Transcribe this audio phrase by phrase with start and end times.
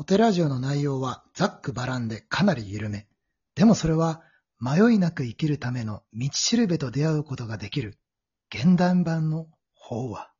[0.00, 3.08] お寺ラジオの内容はざっくばらんでかなり緩め。
[3.56, 4.22] でもそれは
[4.60, 7.98] 迷いなく生きるための道しるべと出会うことができる
[8.54, 10.32] 現代版の法話。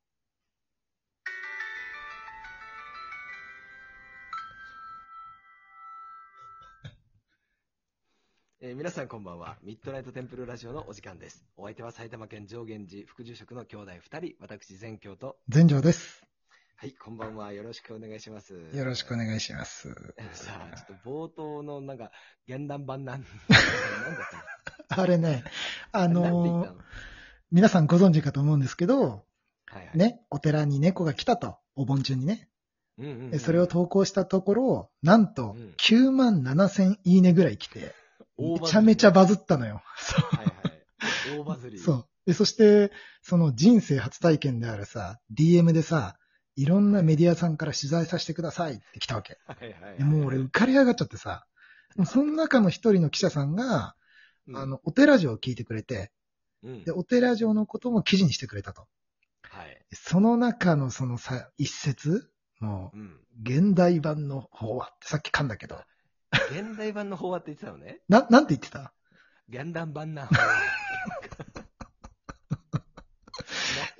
[8.62, 9.58] えー皆さんこんばんは。
[9.64, 11.44] ミッドナイトテンプルラジオのお時間です。
[11.56, 16.28] お相手は埼玉県上元寺副住職の兄弟二人、私全教と、全城です。
[16.80, 17.52] はい、こんばんは。
[17.52, 18.54] よろしくお願いします。
[18.54, 19.88] よろしくお願いします。
[20.32, 22.12] さあ、ちょっと冒頭のなんか、
[22.46, 25.42] 現代版なん、なんだった あれね、
[25.90, 26.74] あのー
[27.50, 29.24] 皆さんご存知かと思うんですけど、
[29.66, 29.96] はいはい。。
[29.96, 32.48] ね、お寺に猫が来たと、お盆中にね。
[32.96, 33.30] うんうん、うん。
[33.32, 37.92] でそれを投稿したところ、なんとうん9万7千いいねぐらい来て、
[38.36, 39.82] め 大バズりちゃめちゃバズったのよ。
[40.30, 40.52] はいは
[41.34, 41.38] い。
[41.40, 41.80] 大バズり。
[41.80, 42.08] そう。
[42.24, 46.17] で、そして、その人生初体験であるさ、DM でさ、
[46.58, 49.38] いろんなメディアさんから取材させてくださいって来たわけ。
[49.46, 49.98] はいはいはい。
[49.98, 51.46] でもう俺浮かれ上がっちゃってさ、
[52.04, 53.94] その中の一人の記者さんが、
[54.48, 56.10] うん、あの、お寺城を聞いてくれて、
[56.64, 58.88] うん、で、お寺城のことも記事にしてくれたと。
[59.42, 59.86] はい。
[59.92, 62.28] その中のそのさ、一節、
[62.58, 63.06] もうん。
[63.06, 65.80] う、現代版の法話ってさっき噛んだけど、
[66.50, 68.00] 現代版の法話って言ってたのね。
[68.08, 68.92] な、なんて言ってた？
[69.48, 71.27] 現代版な法話。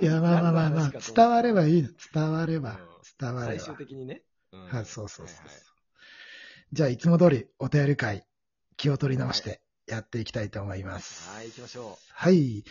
[0.00, 1.88] いや、まあまあまあまあ、伝わればいいの。
[2.14, 2.78] 伝わればうん、
[3.18, 3.64] 伝われば。
[3.64, 4.22] 最終的にね。
[4.52, 5.62] うんはい、そうそうそうそうはいはい。
[6.72, 8.24] じゃあ、いつも通りお便り会、
[8.76, 11.28] 気を取り直してやっていきたいと思います。
[11.30, 12.64] はい、行きましょはい。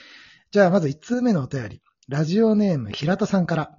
[0.52, 1.82] じゃあ、まず1通目のお便り。
[2.08, 3.78] ラジオネーム、平田さんから。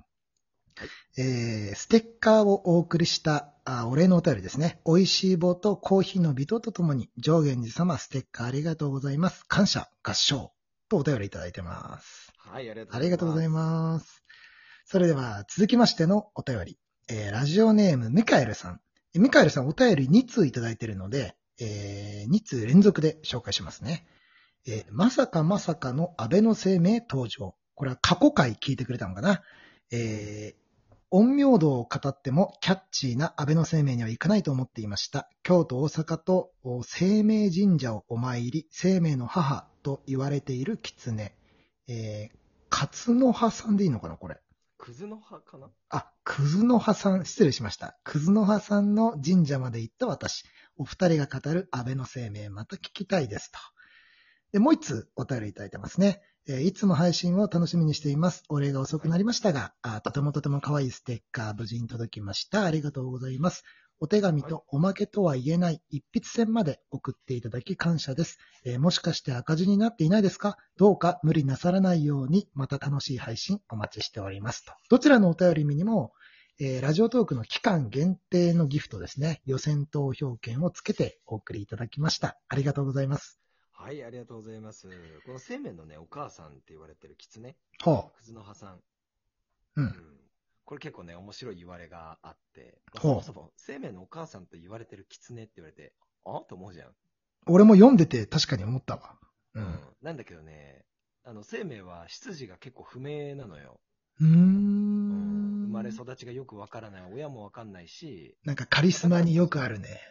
[1.16, 4.80] えー、ステッカーをお送りした、あお礼のお便りですね。
[4.86, 9.44] 美味しい棒とコーヒーの微糖とともに、上元寺様ステッカーありがとうございます。
[9.46, 10.52] 感謝、合唱。
[10.88, 12.27] とお便りいただいてます。
[12.50, 13.48] はい、ありがとうござい。
[13.48, 14.24] ます。
[14.86, 16.78] それでは、続きましてのお便り。
[17.08, 18.80] えーラジオネーム、ミカエルさん。
[19.14, 24.06] ミカエルさん、お便り2通いただいているので、え2通連続で紹介しますね。
[24.66, 27.54] えーまさかまさかの安倍の生命登場。
[27.74, 29.42] これは過去回聞いてくれたのかな。
[29.90, 30.68] えー
[31.10, 35.30] 陰陽道を語ってもキャッチーな安倍の生命にはいかないと思っていました。
[35.42, 36.50] 京都、大阪と
[36.82, 41.34] 生命神社をお参り、生命の母と言われている狐。
[41.88, 42.47] えー、
[42.80, 44.38] 勝の葉さんでいいのかなこれ。
[44.78, 45.68] クズの葉かな？
[45.90, 47.98] あ、クズの葉さん、失礼しました。
[48.04, 50.44] クズの葉さんの神社まで行った私。
[50.76, 53.58] お二人が語る安倍の生命、また聞きたいですと。
[54.52, 56.22] で、もう一つお便りいただいてますね。
[56.46, 58.44] えーいつも配信を楽しみにしています。
[58.48, 62.64] お礼が遅くなりましたが、あとてもとても可愛いステッカー無事に届きました。
[62.64, 63.64] ありがとうございます。
[64.00, 68.38] お手紙とおまけとは言えない一筆線まで送っていただき感謝です。
[68.64, 70.56] えーもしかして赤字になっていないですか？
[70.76, 74.72] どうか無理なさらないように、また楽しい配信お待ちしておりますと。
[74.88, 76.12] どちらのお便りにも、
[76.60, 79.42] えーラジオトークの期間限定のギフトですね。
[79.46, 82.38] 予選投票券をつけてお送りいただきました。
[82.48, 83.40] ありがとうございます。
[83.72, 84.88] はい、ありがとうございます。
[85.24, 88.74] この生命のね、お母さんって言われてる狐、ほクズの葉さん。
[88.74, 88.80] う。
[89.76, 89.82] う。
[89.82, 90.17] うん
[90.68, 95.94] これ結構ね、面白い言われがあって、まあそもそも生命のお母さんと言われてる狐って言われて、
[96.26, 96.90] あと思うじゃん。
[97.46, 99.18] 俺も読んでて確かに思ったわ。
[99.54, 99.80] うん。
[100.02, 100.84] なんだけどね、
[101.24, 103.80] あの、生命は出自が結構不明なのよ。
[104.20, 105.66] うーうんん。
[105.68, 110.02] 生まれ育ちがよくわからない、親もわかんないし、なんかカリスマによくあるね。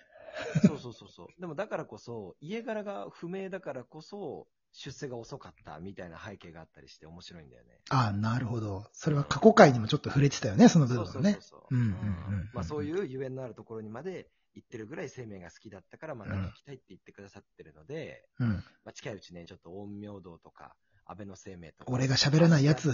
[0.65, 1.27] そうそうそうそう。
[1.39, 7.79] でもだからこそ、家柄が不明だからこそ、出世が遅かったみたいな背景があったりして面白いんだよね。
[7.89, 8.85] ああ、なるほど。
[8.93, 11.33] それは過去回にもちょっと触れてたよね、その部分をね。
[11.33, 11.75] そうそう。
[11.75, 18.49] うんうんうんまあそういうゆえんのあるところにまで行ってるぐらい生命が好きだったから、また聞きたいって言ってくださってるので、うん。
[18.49, 20.75] まあ近いうちね、ちょっと陰陽道とか、
[21.07, 21.91] 安倍の生命とか。
[21.91, 22.93] 俺が喋らないやつ。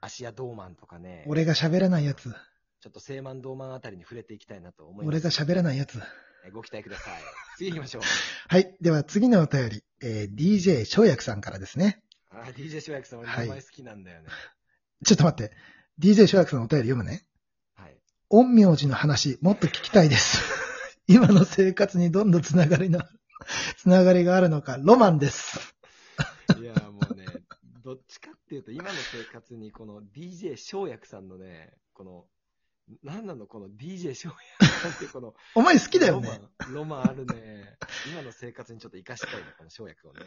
[0.00, 2.32] 芦屋道満とかね、俺が喋らないやつ。
[2.80, 5.06] ちょっと聖満道満あたりに触れていきたいなと思います。
[5.08, 6.00] 俺が喋らないやつ。
[6.44, 7.22] えご期待ください。
[7.58, 8.02] 次行きましょう。
[8.48, 8.76] はい。
[8.80, 9.84] では次のお便り。
[10.02, 12.02] えー DJ 翔薬さんからですね。
[12.30, 14.28] あ、DJ 翔薬さん、俺はい名前好きなんだよね。
[15.04, 15.54] ちょっと待って。
[15.98, 17.26] DJ 翔薬さんのお便り読むね。
[17.74, 17.96] はい。
[18.30, 20.40] 陰陽師の話、もっと聞きたいです。
[21.06, 23.02] 今の生活にどんどんつながりの、
[23.76, 25.74] つながりがあるのか、ロマンです。
[26.58, 27.26] いや、もうね、
[27.82, 32.26] どっちかっていうと、今の生活にこの DJ 翔薬さんのね、この、
[33.02, 36.28] なんなのこの DJ 翔薬さんってこの、 お前好きだよね。
[36.28, 37.76] ロマン、ロマンあるね。
[38.10, 40.20] 今の生活にちょっと活かしたいな、この翔薬をね。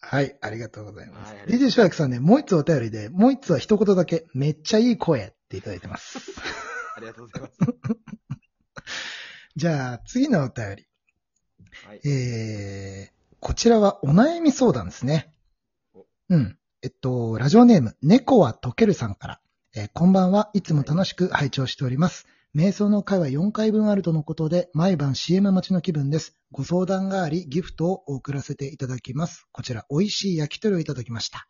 [0.00, 1.34] はい、ありがとうございます。
[1.34, 6.18] はい DJ 翔薬さんね、もう一つお便りで、もう一つは一言だけ、めっちゃいい声っていただいてます。
[6.96, 7.54] ありがとうございます。
[9.56, 10.86] じゃあ、次のお便り。
[11.86, 12.08] はい。
[12.08, 15.32] えー、こちらはお悩み相談ですね
[15.94, 16.06] お。
[16.28, 16.58] うん。
[16.82, 19.40] えっと、ラジオネーム、猫は溶けるさんから。
[19.72, 20.50] えーこんばんは。
[20.52, 22.26] いつも楽しく拝聴しております。
[22.56, 26.36] 瞑想の回は4回分あるとのことで、毎晩 CM 待ちの気分です。
[26.50, 29.46] ご相談があり、ギフトを送らせていただきます。
[29.52, 31.46] こちら、美味しい焼き鳥をいただきました。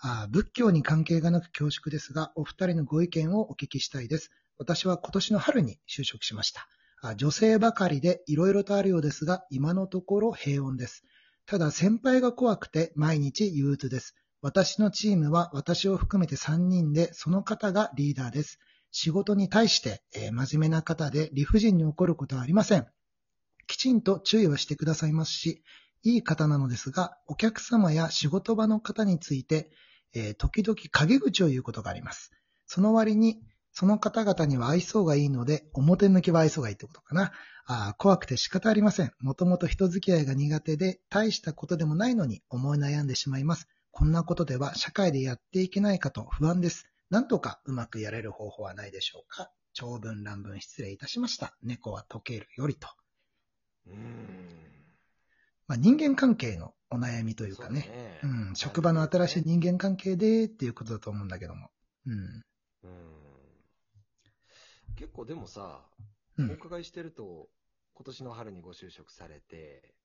[0.00, 4.30] あ仏教に関係がなく恐縮ですが、お二人のご意見をお聞きしたいです。
[4.58, 6.68] 私は今年の春に就職しました。
[7.02, 11.02] あ女性ばかりで色々とあるようですが、今のところ平穏です。
[11.46, 14.14] ただ先輩が怖くて毎日憂鬱です。
[14.46, 18.60] 私のチームは私を含めて3人で、その方がリーダーです。
[18.92, 22.86] 仕事に対して、えー真面目な方で理不尽に起こることはありません。
[23.66, 25.64] きちんと注意はしてくださいますし、
[26.04, 29.68] いい方なのですが、お客様や仕事場の方について、
[30.14, 32.30] えー時々陰口を言うことがあります。
[32.66, 37.32] その割に、その方々には愛想がいいので、表向きは愛想がいいってことかな。
[37.66, 39.10] あ怖くて仕方ありません。
[39.18, 43.66] もともと人付き合いが苦手で、大したことでもないのに思い悩んでしまいます。
[43.98, 46.86] こんなことでは社会でやっていけないかと不安です。
[47.08, 49.50] なんとかうまくやれる方法はないでしょうか？
[49.72, 51.56] 長文乱文失礼いたしました。
[51.62, 52.88] 猫は溶けるよりと。
[53.86, 53.96] うーん。
[55.66, 57.80] まあ、人間関係のお悩みというかね。
[57.80, 61.70] ねうん、職場の新しい人間関係でっていうことだと思うんだけども。
[62.04, 62.14] うん。
[62.82, 63.00] うん。
[64.96, 65.80] 結構でもさ、
[66.36, 66.50] うん。
[66.50, 67.48] お伺いしてると、
[67.94, 69.95] 今年の春にご就職されて、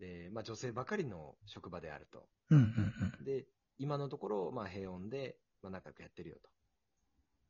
[0.00, 2.26] で、まあ女性ばかりの職場であると。
[2.50, 2.64] うんうん
[3.18, 3.24] うん。
[3.24, 3.46] で、
[3.78, 6.36] 今のところ、まあ平穏で、まあ仲良くやってるよ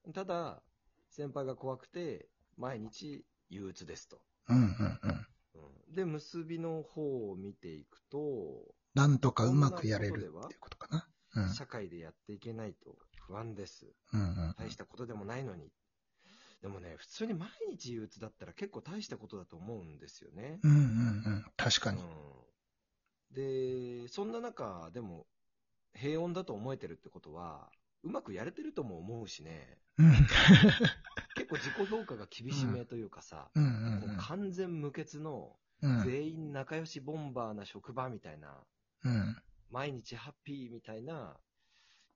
[0.04, 0.12] と。
[0.12, 0.62] ただ、
[1.08, 4.20] 先輩が怖くて、毎日憂鬱ですと。
[4.48, 5.26] うんうんうん。
[5.54, 11.08] うん、で、結びの方を見ていくと、なんとかうまくやれるっていうことかな。
[11.42, 11.54] うん。
[11.54, 12.96] 社会でやっていけないと
[13.26, 13.86] 不安です。
[14.12, 15.70] うんうん大したことでもないのに。
[16.62, 20.60] でもね、普通に毎日憂鬱だったら結構大したことだと思うんですよね。
[20.62, 20.80] うんうんう
[21.38, 21.44] ん。
[21.56, 22.02] 確かに。
[23.32, 25.26] うん、で、そんな中、でも、
[25.94, 27.70] 平穏だと思えてるってことは、
[28.02, 30.12] うまくやれてるとも思うしね、うん。
[31.34, 35.56] 結構自己評価が厳しめというかさ、うんう完全無欠の。
[36.04, 38.66] 全員仲良しボンバーな職場みたいな、
[39.04, 39.36] うん。
[39.70, 41.38] 毎日ハッピーみたいな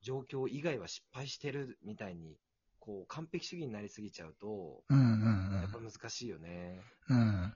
[0.03, 2.37] 状況以外は失敗してるみたいに、
[2.85, 6.83] こう完璧主義になりすぎちゃうと、うんうんうんやっぱ難しいよね。
[7.09, 7.55] うん。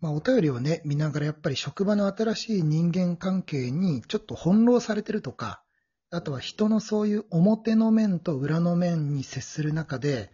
[0.00, 5.62] まあ、お便りをね、見ながらやっぱり職場の新しい人間関係にちょっと翻弄されてるとか、
[6.10, 10.32] あとは人のそういう表の面と裏の面に接する中で、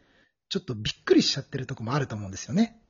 [0.48, 2.82] ちょっとびっくりしちゃってるとこもあると思うんですよね。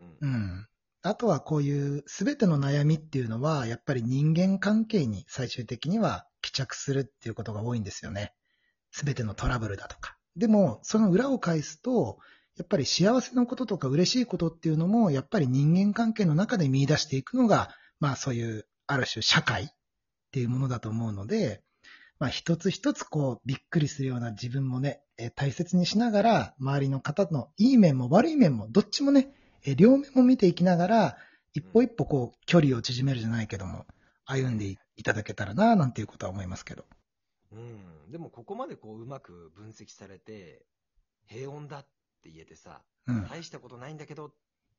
[0.00, 0.66] うんうん。
[1.02, 8.32] あとはこういう全ての悩みっていうのは、やっぱり人間関係に最終的には帰着するっていうことが多いんですよね。
[8.92, 10.13] 全てのトラブルだとか。
[10.36, 12.18] でも、その裏を返すと、
[12.56, 17.70] やっぱり幸せのこととか嬉しいことっていうのも、やっぱり人間関係の中で見出していくのが、
[18.00, 19.66] まあそういう、ある種社会っ
[20.30, 21.62] ていうものだと思うので、
[22.18, 29.32] まあ一つ一つこう、びっくりするような自分もね、え大切にしながら、周りの方のいい面も悪い面も、どっちもね、
[29.64, 31.16] え両面も見ていきながら、
[31.52, 33.86] 一歩一歩こう、距離を縮めるじゃないけども、
[34.26, 34.66] 歩んで
[34.96, 36.84] いただけたらな、なんていうことは思いますけど。
[37.52, 38.10] うん。
[38.10, 40.66] でもここまでこううまく分析されて、
[41.26, 41.86] 平穏だっ
[42.22, 43.28] て言えてさ、うん。
[43.28, 44.30] 大したことないんだけどっ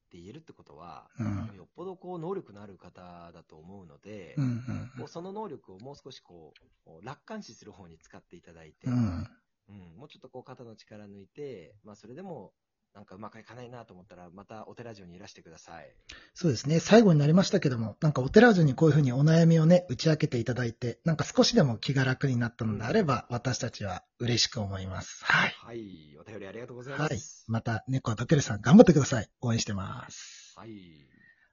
[0.09, 1.55] て言えるってことは、うん。
[1.55, 4.43] よっぽどこう能力のある方だと思うので、うん。
[4.43, 6.53] うんこうその能力をもう少しこ
[6.85, 8.93] う、楽観視する方に使っていただいて、うん。
[8.93, 9.27] うん。
[9.67, 12.53] うんもうちょっとこう肩の力抜いて、まあそれでも、
[12.95, 15.93] なんかうまくいかないなと思ったら、またお寺城にいらしてください。
[16.33, 16.79] そうですね。
[16.79, 25.25] 最後になりましたけども、なんかお寺城にこういうふうにお悩みをね、打ち明けていただいて、なんか少しでも気が楽になったのであれば、私たちは嬉しく思います。
[25.25, 25.55] はい。
[25.57, 26.17] はい。
[26.17, 27.43] お便りありがとうございまはいす。。
[27.49, 29.29] また、猫はとけるさん頑張ってください。
[29.41, 30.53] 応援してます。
[30.55, 30.69] はい。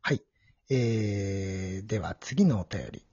[0.01, 0.23] はい。
[0.71, 3.05] えー、では次のお便り。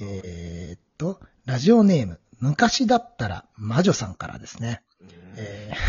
[0.00, 4.82] えーっと、ラジオネーム、昔だったら魔女さんからですね。
[4.98, 5.85] うんえー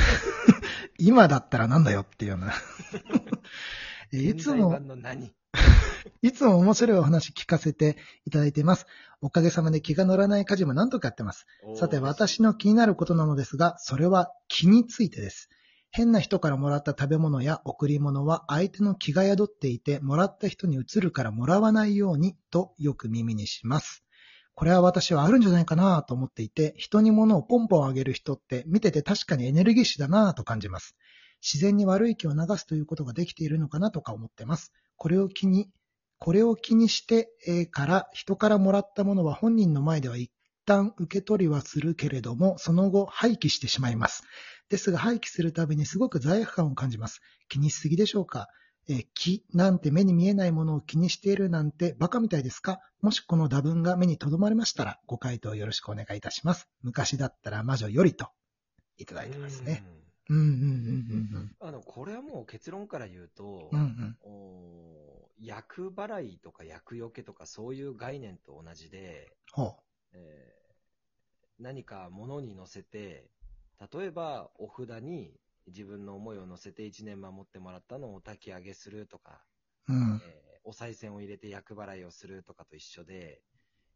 [0.98, 2.54] 今だったらなんだよっていうような。
[4.12, 4.80] いつも、
[6.22, 8.86] いつも面白いお話聞かせていただいています。
[9.22, 11.46] おかげさまで気が乗らない家事も何とかやってます。
[11.76, 15.50] さて、私の気になることなのですが、それは気についてです。
[15.92, 24.04] 変な人からもらった食べ物や贈り物は相手の気が宿っていて、もらった人に移るからもらわないようにとよく耳にします。
[24.58, 30.96] これは私はあるんじゃないかなと思っていて、人に物をポンポンあげる人って見てて確かにエネルギッシュだなと感じます。
[31.44, 34.74] 自然に悪い気を流すということができているのかなとか思ってます。
[34.96, 35.70] これを気に、
[36.18, 37.30] これを気にして、
[37.70, 40.32] から、人からもらったものは本人の前では一
[40.66, 44.24] 旦受け取りはするけれども、その後廃棄してしまいます。
[44.70, 47.22] ですが廃棄するたびにすごく罪悪感を感じます。
[47.48, 48.48] 気にしすぎでしょうか？
[48.90, 52.80] えー気なんて目に見えないものを気にしているなんてバカみたいですか？
[53.02, 56.70] もしこの打分が目に留まりましたら、ご回答よろしくお願いいたします。
[56.84, 58.30] 昔だったら魔女よりと、
[58.98, 59.84] いただいてますね。
[60.30, 60.44] うんうんう
[61.40, 63.80] んあの、これはもう結論から言うと、うん。
[63.80, 64.18] うんうん。
[64.22, 69.78] お役払いとか役よけとかそういう概念と同じで、ほ
[70.14, 70.58] えー
[71.60, 73.32] 何か物に乗せて、
[73.92, 75.34] 例えばお札に
[75.68, 79.44] 自分の思いを乗せて1年守ってもらったのをお焚き上げするとか、
[79.88, 79.94] う。
[79.94, 80.22] うん。
[80.24, 83.42] えーお賽銭を入れて厄払いをするとかと一緒で、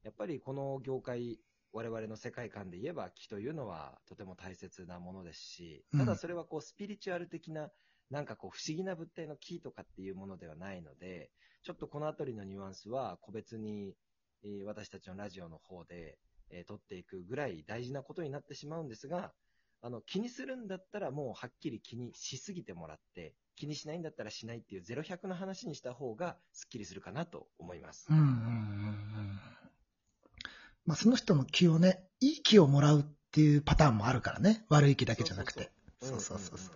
[0.04, 1.38] やっぱりこの業界、
[1.74, 7.70] 我々の世界観で言えば気というのはとても大切なものですし、ただそれはこうスピリチュアル的な、
[8.10, 11.30] なんかこう不思議な物体のキーとかっていうものではないので、
[11.64, 13.96] ちょっとこのあたりのニュアンスは個別に、
[14.44, 16.18] えー私たちのラジオの方で、
[16.52, 19.34] えー取っていくぐらい大事なことになってしまうんですが、
[19.82, 28.18] あの、気にするんだったらもうはっきり気にしすぎてもらって、気にしないんだったらしないっていう0100の話にした方がスッキリするかなと思いますうん。
[28.18, 29.40] うんうんうん。
[30.86, 34.66] まあ、その人の気をね、いい気をもらうっていうパターンもあるからね。
[34.70, 35.72] 悪い気だけじゃなくて。
[36.02, 36.76] そうそうそうそう。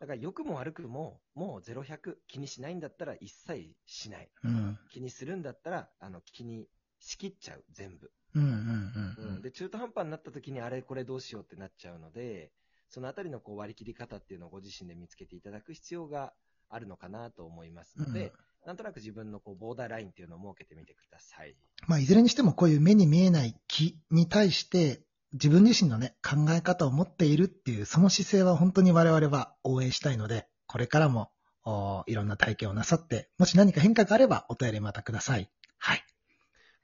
[0.00, 4.30] だから良くも悪くも、もう0100気にしないんだったら一切しない。
[4.42, 4.78] うん。
[4.90, 6.66] 気にするんだったら、あの、気に
[6.98, 8.10] しきっちゃう、全部。
[8.34, 9.42] うんうんうんうん。
[9.42, 12.50] で、中途半端になった時にあれこれどうしようってなっちゃうので、
[12.88, 16.32] そのあたりのこう割り切り方っていうのをご自身で見つけていただく必要が
[16.68, 18.32] あるのかなと思いますので、
[18.66, 21.56] なんとなく自分のこうボーダーラインっていうのを設けてみてください。
[21.86, 31.30] まあ、いずれにしてもこういう目に見えない気に対して、自分自身のね、考え方を持っているっていう、その姿勢は本当に我々は応援したいので、これからも、
[31.64, 35.50] おいろんな体験をなさって、もし何か変化があればお便りまたください。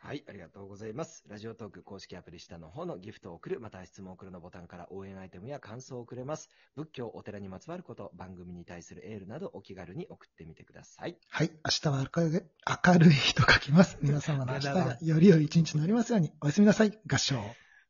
[0.00, 0.18] はい。
[0.18, 1.24] はい、ありがとうございます。
[1.28, 6.48] ラジオトーク公式アプリ下の方のギフトを送る、または質問を送るのボタンから応援アイテムや感想をくれます。
[6.76, 11.18] 仏教、お寺にまつわること、番組に対するエールなどお気軽に送ってみてください。
[11.28, 11.50] はい。
[11.50, 12.42] 明日は明るい
[12.86, 13.98] 明るい日と書きます。
[14.00, 16.32] 皆様の明日がより良い一日になりますように。
[16.40, 16.98] おやすみなさい。
[17.06, 17.36] 合唱。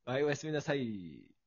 [0.05, 1.38] はい、おやすみなさい。